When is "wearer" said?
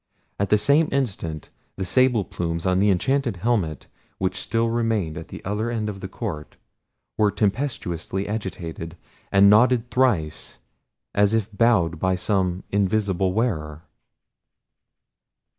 13.33-13.83